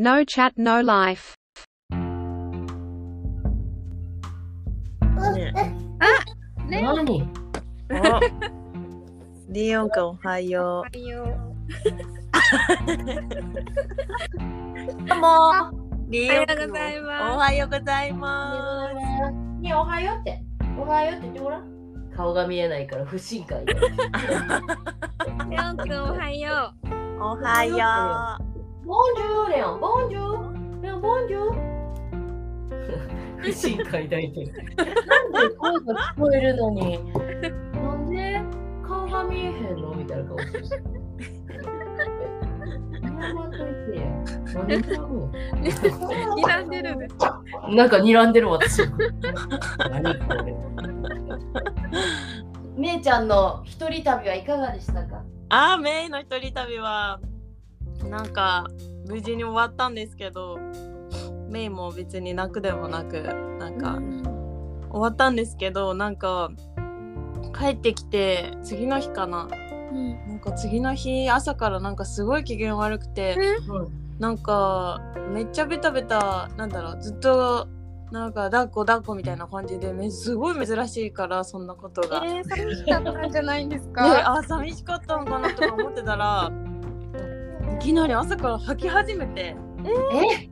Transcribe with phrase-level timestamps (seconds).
[0.00, 1.34] No chat, no life.
[5.34, 5.52] ね
[6.68, 7.26] ね何お
[9.48, 11.24] リオンくんおはよはいよ
[15.08, 15.50] どうも
[16.06, 16.12] う。
[16.12, 18.92] リおはようございますおはようございま
[19.60, 20.44] ねおはようって
[20.78, 23.66] おはようって言ってごらん顔が見えないから不信感よ
[25.50, 26.88] レオンくんおはよす。
[27.20, 28.47] おはよ
[28.88, 31.52] ボンジューレオンボンジューレオンボンジュー
[33.36, 34.46] 不信感抱いて。
[34.46, 34.52] る
[35.04, 36.98] なんで声が聞こえるのに。
[37.74, 38.42] なんで
[38.82, 39.94] 顔が見えへんの？
[39.94, 40.84] みたいな顔してる。
[46.38, 46.96] 睨んでる
[47.76, 48.78] なんか睨んでる私。
[49.90, 50.54] 何これ。
[52.74, 55.22] めいちゃんの一人旅はいかがでしたか？
[55.50, 57.20] あーメイの一人旅は
[58.04, 58.68] なんか
[59.06, 60.58] 無事に終わったんですけど
[61.48, 63.22] メイも別に泣くでもなく
[63.58, 63.98] なんか
[64.90, 66.50] 終わったんですけどなんか
[67.58, 69.48] 帰ってきて次の日かな。
[70.28, 73.36] なんか次の日朝からなんかすごい機嫌悪くて
[74.18, 75.00] なんか
[75.32, 77.68] めっちゃベタベタなんだろうずっと
[78.10, 82.22] なんか抱っこ抱っこみたいな感じでめすごい珍しいからそんなことが。
[82.24, 86.50] えー、寂しかったんじゃないんですでか あ寂しかったのかなとか思ってたら
[87.74, 89.56] いきなり朝から吐き始めて。
[89.84, 90.48] え、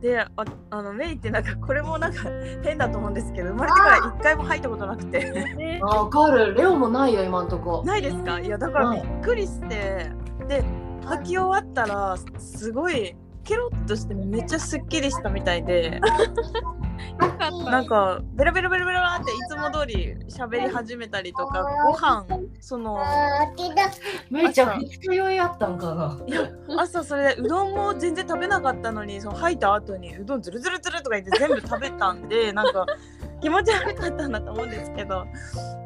[0.00, 0.28] であ
[0.70, 2.28] あのメイってなんかこれもなんか
[2.62, 5.32] 変だと思うんですけど生まれてから一回も吐いたことなくて。
[5.82, 6.54] わかる。
[6.54, 7.82] レオもないよ、今んとこ。
[7.86, 8.40] ないですか？
[8.40, 10.10] いやだからびっくりして。
[10.48, 10.62] で
[11.06, 16.00] 吐き終わったらすごいケロッとしてめっちゃすっきりしたみたいでよ
[17.28, 17.70] かった。
[17.70, 22.26] なんかベラベラベラベラっていつも通り喋り始めたりとかご飯
[22.60, 22.98] その
[24.30, 26.18] めいちゃん、いやったんかな？
[26.82, 32.86] 朝それでうどんも全然食べなかったのにその吐いた後にうどんズルズルズルとか言って全部食べたんで なんか
[33.40, 35.26] 気持ち悪かったんだと思うんですけど。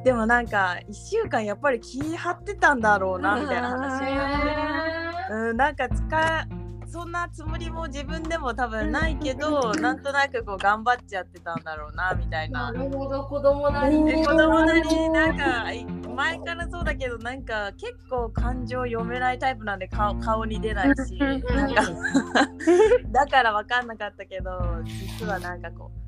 [0.05, 6.47] でもなんか1週間やっぱり気張ってたんだろうなみたいな話になってうんなんか使
[6.89, 12.73] そんなつもりも自分でも多分ないけどなんとなくこう頑張っちゃってたんだろうなみたいな。
[12.73, 12.83] な。
[12.83, 21.19] るほど、子供なり子供なりになんかい前からそうだけどなんか結構感情読めないタイプなんで顔顔に出ないし。
[21.19, 21.43] なん
[21.75, 21.83] か
[23.13, 24.51] だから分かんなかったけど
[24.85, 26.08] 実はなんかこう、う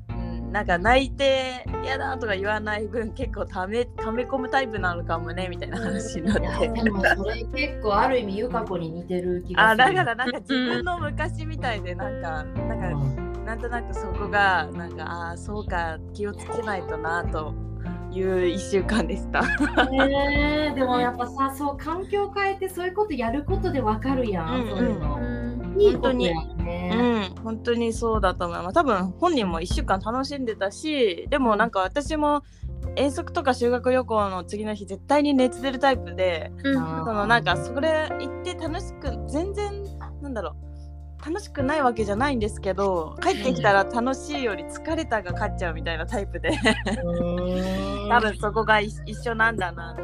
[0.51, 6.67] なんか泣いて嫌だとか言わない分結構ためため込むタイプなのかもねみたいな話になって。
[6.67, 9.83] でもそれ結構ある意味ゆか子に似てる気がする。
[9.83, 17.53] あだからなんか自分の昔みたいでなんかなんかうんなんとなくそこがなんかああそうか気をつけないとなと
[18.11, 19.41] いう1週間でした。
[19.89, 27.10] ねえでもやっぱさそう環境変えてそういうことやることでわかるやん、うんうんそういうの、うんいいことやね、うん、
[27.43, 28.73] 本当にそうだと思います。
[28.73, 32.43] 多分本人も1週間楽しんでたし、でもなんか私も
[32.95, 36.73] 遠足とか修学旅行の次の日絶対に熱出るタイプで、うん。
[36.73, 36.79] そ
[37.13, 39.83] のなんかそれ行って楽しく全然
[40.21, 40.71] なんだろう。
[41.23, 46.51] 楽しくないわけじゃないんですけど帰ってきたら楽しいより疲れたが勝っちゃうみたいなタイプで。
[48.09, 49.95] 多分そこがい一緒なんだな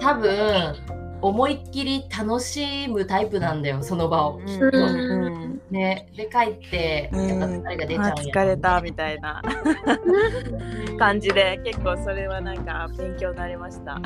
[0.00, 0.74] 多分
[1.22, 4.62] 思いっきり楽しむタイプなんだよその場を、うん。
[4.62, 5.60] うん。
[5.70, 6.08] ね。
[6.16, 8.26] で帰ってやっぱ疲れが出ちゃあうん。
[8.26, 9.42] や疲れたみたいな。
[10.98, 14.00] 感じで結構それはなんか勉強になりました。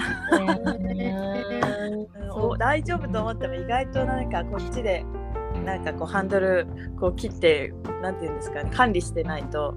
[2.58, 5.04] 大丈夫と思っても意外となんかこっちで
[5.64, 6.66] なんかこうハンドル
[6.98, 7.72] こう切って
[8.02, 9.74] なんていうんですかね管理してないと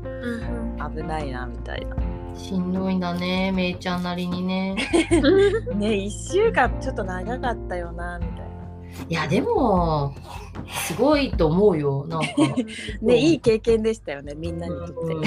[0.95, 2.12] 危ないなみたいな。
[2.35, 4.75] しんどいんだねめいちゃんなりにね。
[5.75, 8.43] ね1週間ちょっと長かったよなみたいな。
[9.09, 10.13] いやでも
[10.69, 12.27] すごいと思うよなんか。
[13.01, 14.93] ねいい経験でしたよねみんなにとって。
[14.93, 15.21] うん。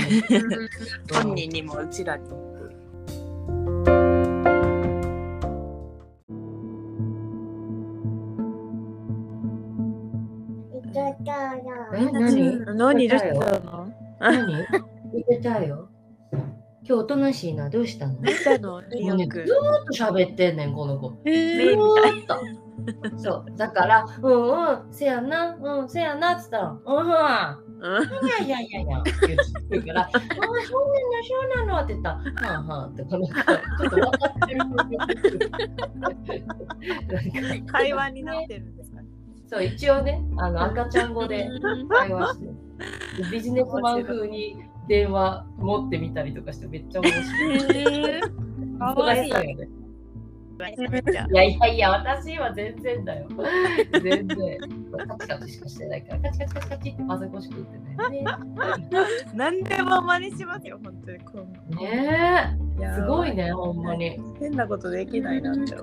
[1.24, 2.46] 本人にもうちらに。
[11.94, 12.64] え何？
[12.76, 13.08] 何？
[13.08, 13.88] どうしたの？
[14.18, 14.66] 何？
[15.12, 15.88] 言ってたよ
[16.88, 18.14] 今日おとなしいなどうしたの？
[18.44, 18.82] たのもう
[19.16, 19.46] ねずーっ
[19.86, 21.20] と喋ってんねんこの子。
[21.24, 23.18] メイずーっと。
[23.18, 23.56] そう。
[23.56, 28.26] だからうんうんせやなうんせやなっつったらうん。
[28.26, 29.12] いやいやいやいやって
[29.70, 31.84] 言うから、ああ、そうなの、そうなの？
[31.84, 34.10] って言ったら、はあはあって、この子、ちょっと分か
[34.44, 34.58] ってる。
[37.42, 39.08] なんか会話になってるんですかね。
[39.48, 41.48] そう、一応ね、あの赤ちゃん語で
[41.88, 42.46] 会話して、
[43.32, 44.56] ビジネスマン風に
[44.88, 48.20] 電話持ってみたりとかして、めっちゃ面白い。
[48.78, 49.30] かわいい
[50.58, 53.28] いやいやいや、私は全然だよ。
[54.02, 54.58] 全然。
[55.06, 58.24] カチカチしかしてないから、カチカチカチカチってパソコンしか打ってない。
[59.36, 61.18] 何でも真似しますよ、本当に。
[61.76, 64.18] ねえ、やすごいね、ほんまに。
[64.40, 65.76] 変なことできないなって。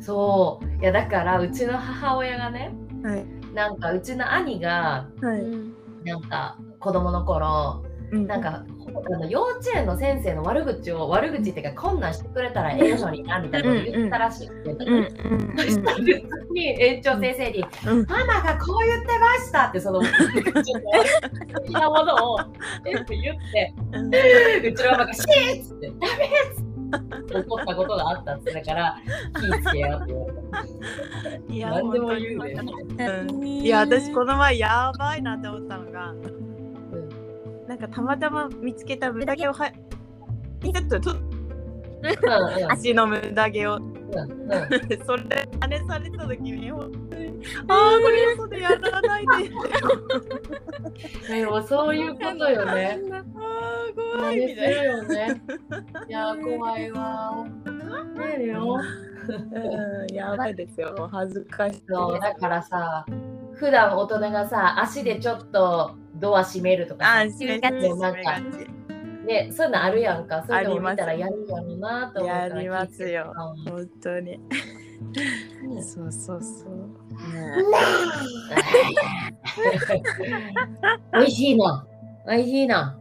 [0.00, 0.80] そう。
[0.80, 3.26] いや、だから、うちの母親がね、はい。
[3.54, 6.08] なんか、うちの兄が、はい。
[6.08, 7.84] なんか、子供の頃、
[8.22, 8.64] なんか、
[9.06, 20.12] あの幼稚園の先生の悪口を悪口っていうかこんなんしてくれたらええのになみたいなこと言ったらしいそしたら普通に園長先生に「うんママがこう言ってました」ってそのちょっ
[20.52, 22.38] と的なものを
[22.84, 23.74] 全部言って
[24.68, 28.96] うちのママが「シーッ!」つって「ダメ!」っつって怒ったことがあったってだから
[29.40, 30.32] 気ぃつけようって言われ
[31.48, 31.52] た。
[31.52, 32.54] いや何でも言うね。
[33.28, 36.14] うんいや私この前やばいなって思ったのが、
[37.68, 39.72] なんかたまたま見つけたムダ毛をは
[40.60, 41.16] ピタッとと。
[42.68, 43.78] 足のムダ毛を。
[45.06, 49.50] それ真似された時に本当にああこれ嘘でやらないで
[51.34, 53.00] でもそういうことよね。
[53.10, 55.42] ああ怖いみたいるよね。
[56.08, 57.44] いやー怖いわ。
[58.16, 58.76] ねえよ。
[58.76, 58.82] な、
[60.02, 61.08] うん、やばいですよ。
[61.10, 61.82] 恥ずかしい。
[61.88, 63.04] そうだからさ、
[63.54, 67.20] 普段大人がさ、足でちょっとドア閉めるとかさ。
[67.20, 68.20] あめがちでもなんか
[69.52, 70.44] そういうのあるやんか。
[70.46, 73.32] そういうのを見たらやるやろうなと思うからやりますよ。
[73.66, 74.38] 本当に。
[75.64, 75.82] うん。
[75.82, 76.90] そうそうそう、
[81.12, 81.86] 美味しいな。
[82.26, 82.98] 美味しいな。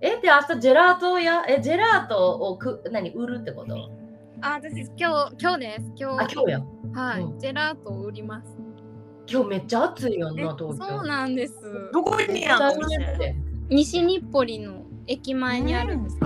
[0.00, 3.90] え、で、明日ジェラートや、え、ジェラートをく、何、売るってこと？
[4.42, 5.92] あ、私今日今日です。
[5.96, 6.60] 今あ、日今日や。
[6.94, 7.38] はい、うん。
[7.38, 8.56] ジェラートを売ります。
[9.30, 10.86] 今日めっちゃ暑いやんえな、東京。
[10.86, 11.54] そうなんです。
[11.92, 12.88] どこにあるの？
[13.68, 16.16] 西日暮里の駅前にあるんです。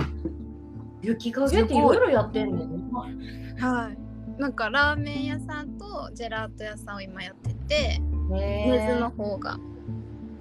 [1.01, 2.89] 雪かげっていろいろやってんねん。
[3.59, 3.97] はい。
[4.41, 9.59] なんかラーメン屋さんとジェラート屋さんを今やってて、ね根津の方が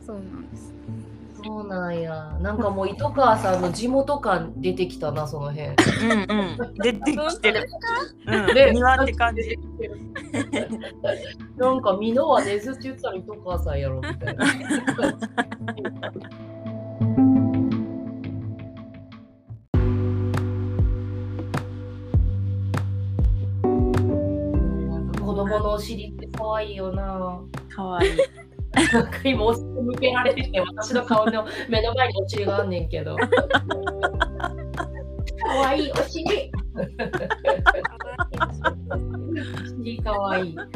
[0.07, 0.73] そうなんです。
[1.45, 2.39] そうなんや。
[2.41, 5.69] なんかもう糸川さんの地元感出てきたな、その辺。
[5.69, 5.77] うん
[6.31, 7.69] うん出てきてる、
[8.27, 9.59] うん、ね庭って感じ
[11.57, 14.47] なんか、美濃は根津って言ったら糸川さんやろみたいな。
[25.21, 27.41] 子供のお尻って可愛いよな。
[27.75, 28.11] かわいい
[28.93, 33.17] なんか今お尻向けられてて私の顔の目の前にお尻があんねんけど。
[35.45, 36.51] 可愛いお尻。
[36.75, 36.81] お
[39.67, 40.53] 尻可愛い。
[40.55, 40.71] 今日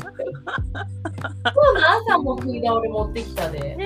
[1.75, 3.76] の朝も食い倒れ持ってきたで。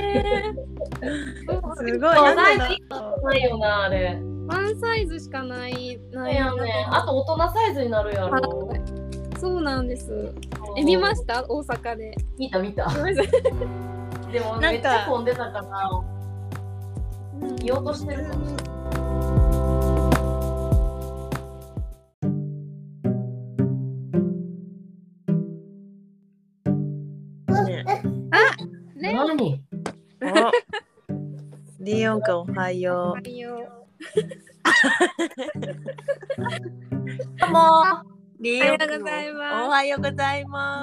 [1.76, 2.94] すごいサイズだ一個
[3.28, 4.18] ないよなあれ。
[4.48, 6.86] ワンサイズしかないないやね。
[6.90, 8.72] あと大人サイズになるやろ。
[9.38, 10.32] そうなんです。
[10.76, 11.44] え見ました？
[11.48, 12.14] 大阪で。
[12.38, 12.88] 見た見た。
[14.32, 14.70] でもなんか。
[14.70, 15.90] めっちゃ混んでたから
[17.62, 18.48] 言おうとしてるかも。
[27.66, 28.02] しれない。
[31.80, 33.20] 何オンくんおはよう。
[37.50, 37.60] も
[38.38, 39.66] うリおはようございます。
[39.66, 40.82] おはようございま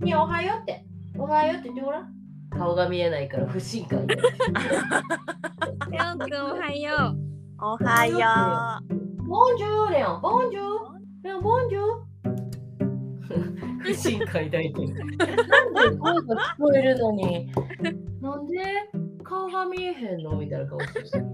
[0.00, 0.04] す。
[0.04, 0.86] ねおはようって。
[1.18, 2.19] おはようって言ってごらん。
[2.60, 4.06] 顔が見えないから不信感。
[4.06, 7.16] レオンくんおはよ
[7.58, 8.86] おはよ
[9.26, 10.64] ボンジューレオン、ボンジュー。
[11.24, 11.84] レオン、ボンジュー。
[13.82, 14.94] 不信感抱いてる。
[14.94, 15.04] な
[15.86, 17.50] んで声が聞こえるのに。
[18.20, 18.58] なんで
[19.24, 20.36] 顔が見えへんの？
[20.36, 21.24] みたいな顔してる。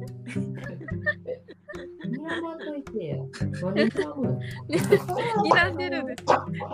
[2.26, 2.64] にらまんと。
[4.68, 6.02] 睨 んでる。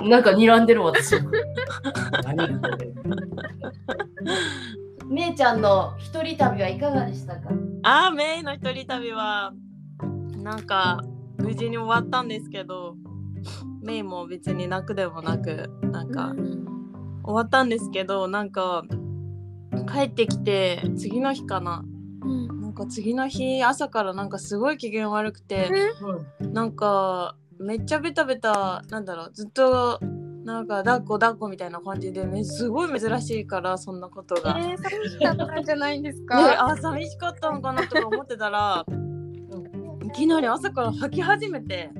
[0.09, 1.13] なんか睨んでる私。
[2.25, 2.95] 何言ってる？
[5.09, 7.51] めいちゃんの一人旅はいかがでしたか？
[7.83, 9.53] あーメイの一人旅は
[10.43, 11.03] なんか
[11.39, 12.95] 無事に終わったんですけど
[13.83, 16.33] メイも別に泣くでもなくなんか
[17.25, 18.85] 終わったんですけどなんか
[19.93, 21.85] 帰ってきて次の日かな
[22.85, 25.71] か次の日朝からなんかすごい機嫌悪くて
[26.41, 26.53] うん。
[26.53, 30.01] なんかめっちゃベタベタなんだろうずっと
[30.45, 34.57] なんか抱っこ抱っこみたいな感じでめすごい珍しいからそんなことが。
[34.59, 36.67] えー、寂しかったんじゃないんですでか。
[36.69, 38.85] あ寂しかったのかなとか思ってたら
[40.05, 41.91] いきなり朝から吐き始めて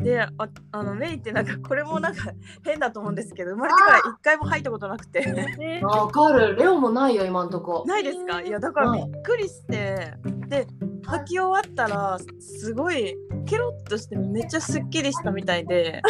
[0.00, 0.30] であ
[0.72, 2.30] あのメイってなんかこれもなんか
[2.64, 5.20] 変だと思うんですけど生まれてから一回も吐いたことなくて。
[5.56, 5.80] ね。
[5.82, 6.54] あわかる。
[6.56, 7.82] レオもないよ、今んとこ。
[7.86, 8.42] ないですか？
[8.42, 10.12] いやだからびっくりして。
[10.48, 10.66] で
[11.06, 16.02] 履き終わったらすごいケロッとしてめっちゃすっきりしたみたいで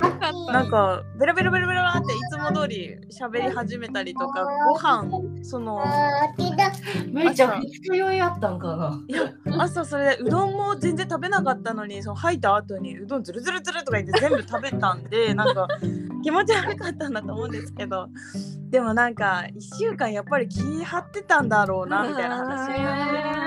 [0.00, 5.82] よかったなんかベラベラベラベラっていつも通り喋り始めたりとかご飯その
[7.08, 9.00] めいちゃん二日酔いやったんかな。
[9.62, 15.68] 朝それでうどんも全然食べなかったのにその吐いた後にうどんズルズルズルとか言って全部食べたんでなんか
[16.22, 18.08] 気持ち悪かったんだと思うんですけど
[18.70, 23.46] でもなんか1週間やっぱり気張ってたんだろうなみたいな話になって。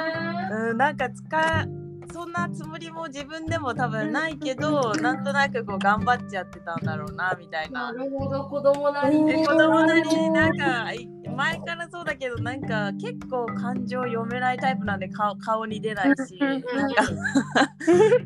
[0.50, 1.68] うん、なんか使
[2.12, 8.04] そんなつもりも自分でも多分ないけどなんとなくこう頑張っちゃってたんだろうなみたいなな。
[8.04, 9.28] るほど、子供なりに。
[9.28, 17.04] で子供なりになんかい前からそうだけどなんか結構感情読めないタイプなんで顔顔に出ないしなんか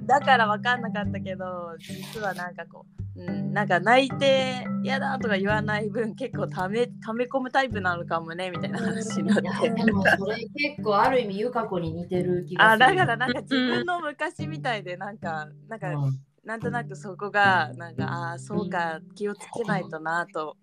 [0.07, 9.69] だから分かんなかったけど実はなんかこう、うん、なんか泣いて嫌だとか言わない分結構ためため込むタイプなのかもねみたいな話になって。
[9.69, 12.85] でもそれ結構ある意味ゆか子に似てる気がする。
[12.85, 20.57] あだからなんか自分の昔みたいでなんかなんかうんなんとなくそこがなんかああそうか気をつけないとなと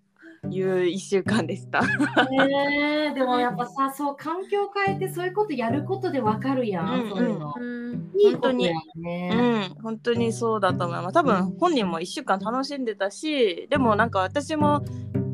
[0.49, 1.81] いう一週間でした。
[1.81, 7.53] ねえでもやっぱさそう環境変えてそういうことやることでわかるやん、うんうんそういうの。
[7.55, 9.69] うんいいことやね。
[9.71, 11.13] うん、本当にそうだと思います。
[11.13, 14.83] 多分本人も1週間楽しんでたし、でもなんか私も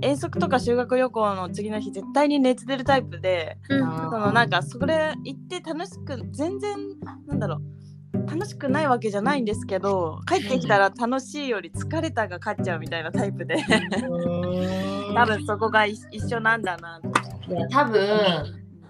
[0.02, 6.78] 遠足とか修学旅行の次の日絶対に熱出るタイプで、うんあそのなんかそれ行って楽しく全然
[7.26, 7.87] なんだろう。
[8.14, 13.58] 楽しくないわけじゃないんですけど帰ってきたら楽しいより疲れたが勝っちゃうみたいなタイプで。
[13.58, 17.10] ー 多分そこが一一緒なんだなと
[17.54, 18.02] いや多分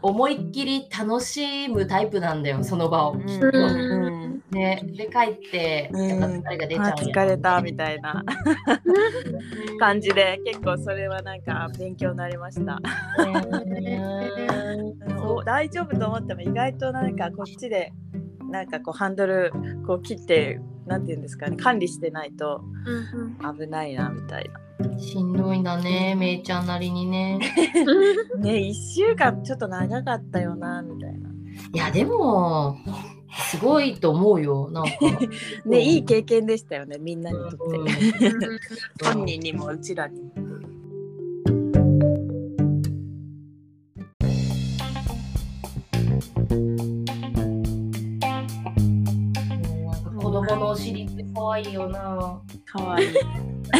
[0.01, 3.13] 思いっきり楽しむタイプなんだよその場を。
[3.13, 3.21] うん。
[3.21, 4.41] うん。
[4.51, 8.24] ね、で帰ってやっぱ疲れが出ちゃあう疲れたみたいな。
[9.79, 12.79] 感じで結構それはなんか勉強になりました。
[15.19, 17.91] そう大丈夫と思っても意外となんかこっちで
[18.49, 19.51] なんかこうハンドル
[19.85, 24.49] こう切ってなんていうんですかね管理してないとうん危ないなみたい
[24.99, 27.39] しんどいんだねめいちゃんなりにね。
[28.35, 28.39] な。
[28.39, 31.29] ね1週間ちょっと長かったよなみたいな。
[31.73, 32.77] いやでも
[33.49, 34.91] すごいと思うよなんか。
[35.65, 37.55] ねいい経験でしたよねみんなにとって。
[37.57, 37.87] うん
[39.15, 40.46] 本人にもうちらにも。
[50.57, 52.41] のお尻って可愛いよな。
[52.65, 53.13] かわいい。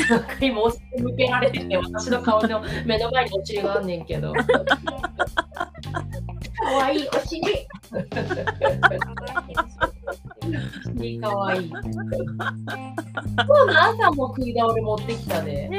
[0.10, 4.34] なんか今お尻向けられてて私の顔の目の前にお尻があんねんけど。
[6.60, 7.42] 可愛いお尻。
[11.22, 11.70] 可愛い。
[11.70, 11.88] 今日
[13.48, 15.70] の朝も食い倒れ持ってきたで。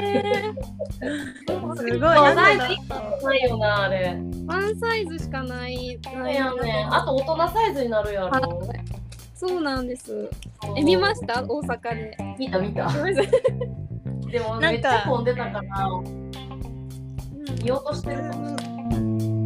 [1.77, 1.99] すごい。
[1.99, 4.17] サイでズ1個ないよなあれ。
[4.47, 5.99] ワンサイズしかない。
[6.03, 6.89] そうやね。
[6.91, 8.31] あと大人サイズになるやろ。
[9.41, 10.29] そうなんです。
[10.77, 11.45] え、見ました？
[11.45, 12.17] 大阪で。
[12.39, 12.89] 見た見た。
[14.31, 15.63] でもめっちゃ混んでたから
[17.63, 19.38] 見ようとしてるかもしれない。